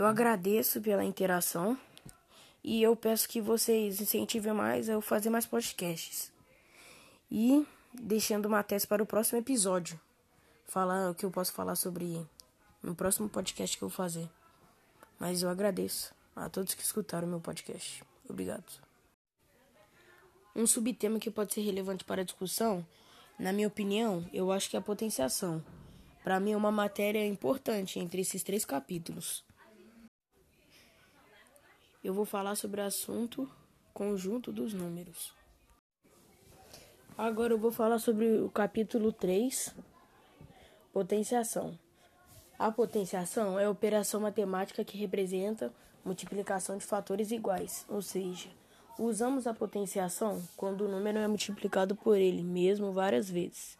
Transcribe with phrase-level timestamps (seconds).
[0.00, 1.78] Eu agradeço pela interação
[2.64, 6.32] e eu peço que vocês incentivem mais a eu fazer mais podcasts.
[7.30, 10.00] E deixando uma tese para o próximo episódio.
[10.64, 12.26] Falar o que eu posso falar sobre
[12.82, 14.26] no próximo podcast que eu vou fazer.
[15.18, 18.02] Mas eu agradeço a todos que escutaram meu podcast.
[18.26, 18.72] Obrigado.
[20.56, 22.86] Um subtema que pode ser relevante para a discussão,
[23.38, 25.62] na minha opinião, eu acho que é a potenciação.
[26.24, 29.44] Para mim é uma matéria importante entre esses três capítulos.
[32.02, 33.46] Eu vou falar sobre o assunto
[33.92, 35.34] conjunto dos números.
[37.16, 39.74] Agora eu vou falar sobre o capítulo 3,
[40.94, 41.78] potenciação.
[42.58, 45.70] A potenciação é a operação matemática que representa
[46.02, 48.48] multiplicação de fatores iguais, ou seja,
[48.98, 53.76] usamos a potenciação quando o número é multiplicado por ele mesmo várias vezes.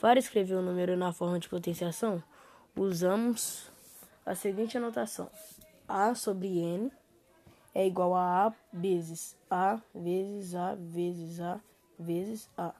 [0.00, 2.22] Para escrever o número na forma de potenciação,
[2.76, 3.68] usamos
[4.24, 5.28] a seguinte anotação:
[5.88, 6.92] A sobre n
[7.76, 11.60] é igual a A vezes A vezes A vezes A
[11.98, 12.74] vezes A.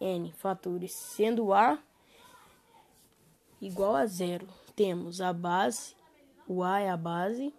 [0.00, 1.78] N fatores, sendo A
[3.60, 4.48] igual a zero.
[4.74, 5.94] Temos a base,
[6.48, 7.54] o A é a base,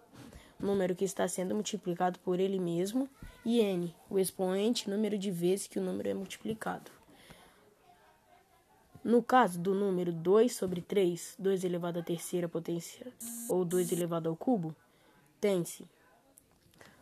[0.58, 3.08] número que está sendo multiplicado por ele mesmo,
[3.42, 6.90] e N, o expoente, número de vezes que o número é multiplicado.
[9.02, 13.06] No caso do número 2 sobre 3, 2 elevado à terceira potência,
[13.48, 14.76] ou 2 elevado ao cubo,
[15.40, 15.88] tem-se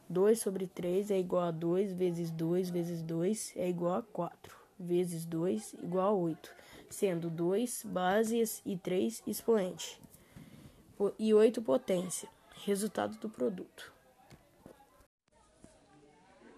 [0.09, 4.56] 2 sobre 3 é igual a 2 vezes 2 vezes 2 é igual a 4,
[4.78, 6.50] vezes 2 igual a 8,
[6.89, 10.00] sendo 2 bases e 3 expoente,
[11.19, 12.28] e 8 potência,
[12.65, 13.92] resultado do produto.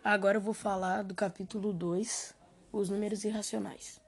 [0.03, 2.35] Agora eu vou falar do capítulo 2,
[2.73, 4.01] os números irracionais.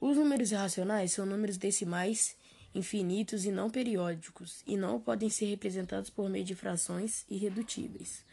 [0.00, 2.36] Os números irracionais são números decimais
[2.74, 8.24] infinitos e não periódicos, e não podem ser representados por meio de frações irredutíveis.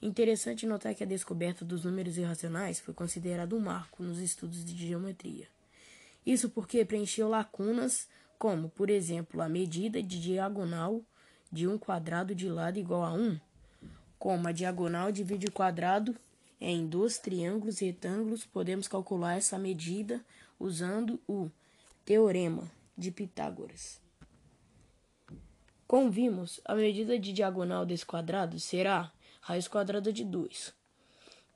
[0.00, 4.76] Interessante notar que a descoberta dos números irracionais foi considerado um marco nos estudos de
[4.76, 5.48] geometria.
[6.24, 8.06] Isso porque preencheu lacunas
[8.38, 11.02] como, por exemplo, a medida de diagonal
[11.50, 13.40] de um quadrado de lado igual a 1,
[14.18, 16.14] como a diagonal divide o quadrado
[16.60, 20.24] em dois triângulos retângulos, podemos calcular essa medida
[20.60, 21.50] usando o
[22.04, 24.00] teorema de Pitágoras.
[25.86, 30.74] Como vimos, a medida de diagonal desse quadrado será raiz quadrada de 2.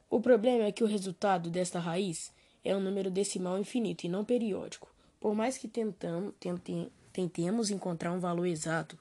[0.09, 2.33] O problema é que o resultado desta raiz
[2.65, 4.89] é um número decimal infinito e não periódico.
[5.21, 8.97] Por mais que tentamos, tentem, tentemos encontrar um valor exato,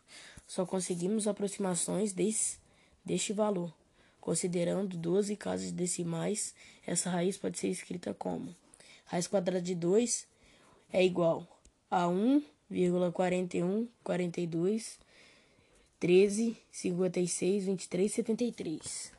[0.47, 2.59] só conseguimos aproximações desse,
[3.05, 3.73] deste valor.
[4.19, 6.53] Considerando 12 casas decimais,
[6.85, 8.55] essa raiz pode ser escrita como
[9.05, 10.27] raiz quadrada de 2
[10.91, 11.60] é igual
[11.91, 14.97] a 1,4142
[15.99, 19.11] 13, 56, 23, 73.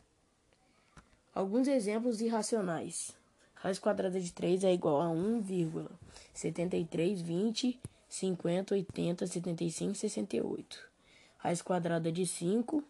[1.34, 3.14] Alguns exemplos irracionais.
[3.54, 7.78] Raiz quadrada de 3 é igual a 1,73, 20,
[8.08, 10.90] 50, 80, 75, 68.
[11.38, 12.82] Raiz quadrada de 5,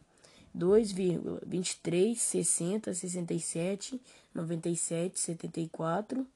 [0.57, 4.01] 2,23, 60, 67,
[4.33, 6.27] 97, 74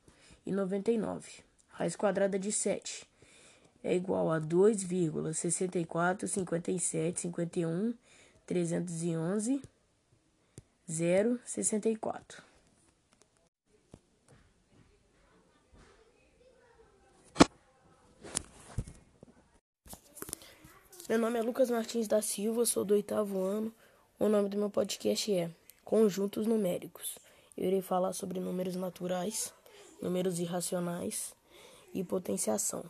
[0.45, 1.31] e 99.
[1.71, 3.07] Raiz quadrada de 7
[3.87, 7.95] é igual a 2,64, 57, 51,
[8.45, 9.63] 311,
[10.91, 12.43] 0, 64.
[21.09, 23.73] Meu nome é Lucas Martins da Silva, sou do oitavo ano.
[24.19, 25.49] O nome do meu podcast é
[25.85, 27.17] Conjuntos Numéricos.
[27.57, 29.55] Eu irei falar sobre números naturais,
[30.03, 31.33] números irracionais
[31.95, 32.85] e potenciação.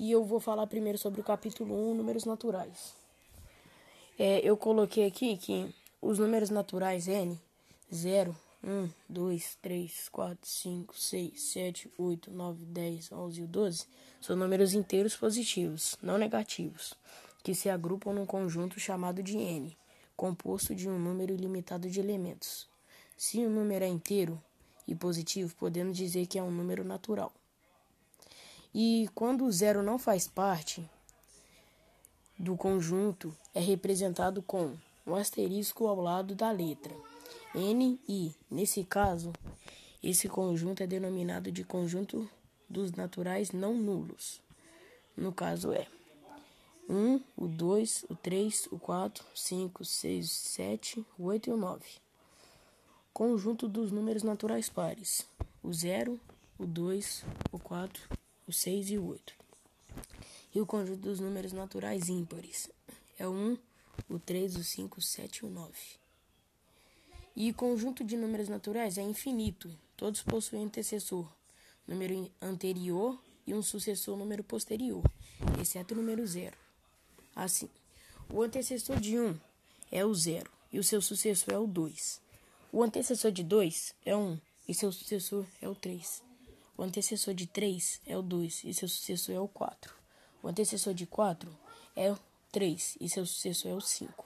[0.00, 2.94] E eu vou falar primeiro sobre o capítulo 1, números naturais.
[4.18, 7.38] É, eu coloquei aqui que os números naturais N,
[7.92, 8.34] 0,
[8.64, 13.86] 1, 2, 3, 4, 5, 6, 7, 8, 9, 10, 11 e 12
[14.22, 16.94] são números inteiros positivos, não negativos,
[17.42, 19.76] que se agrupam num conjunto chamado de N,
[20.16, 22.66] composto de um número ilimitado de elementos.
[23.18, 24.42] Se o um número é inteiro
[24.88, 27.30] e positivo, podemos dizer que é um número natural.
[28.74, 30.88] E quando o zero não faz parte
[32.38, 34.76] do conjunto, é representado com
[35.06, 36.94] um asterisco ao lado da letra
[37.54, 39.32] N e, nesse caso,
[40.02, 42.30] esse conjunto é denominado de conjunto
[42.68, 44.40] dos naturais não nulos.
[45.16, 45.88] No caso é
[46.88, 51.84] 1, o 2, o 3, o 4, 5, 6, 7, o 8 e o 9.
[53.12, 55.26] Conjunto dos números naturais pares:
[55.62, 56.18] o 0,
[56.56, 58.19] o 2, o 4,
[58.50, 59.32] o 6 e o 8.
[60.52, 62.68] E o conjunto dos números naturais ímpares
[63.16, 63.58] é o 1,
[64.08, 65.72] o 3, o 5, o 7 e o 9.
[67.36, 69.70] E conjunto de números naturais é infinito.
[69.96, 71.30] Todos possuem antecessor,
[71.86, 73.16] número anterior
[73.46, 75.04] e um sucessor, número posterior,
[75.60, 76.56] exceto o número zero.
[77.36, 77.68] Assim,
[78.28, 79.38] o antecessor de 1
[79.92, 82.20] é o zero e o seu sucessor é o 2.
[82.72, 86.29] O antecessor de 2 é o 1 e seu sucessor é o 3.
[86.80, 89.94] O antecessor de 3 é o 2 e seu sucessor é o 4.
[90.42, 91.54] O antecessor de 4
[91.94, 92.18] é o
[92.50, 94.24] 3 e seu sucessor é o 5.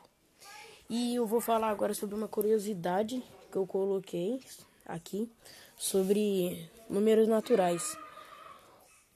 [0.88, 3.20] E eu vou falar agora sobre uma curiosidade
[3.50, 4.40] que eu coloquei
[4.86, 5.28] aqui
[5.76, 7.98] sobre números naturais.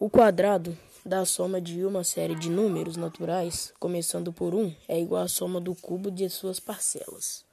[0.01, 0.77] O quadrado
[1.07, 5.61] da soma de uma série de números naturais, começando por 1, é igual à soma
[5.61, 7.48] do cubo de suas parcelas.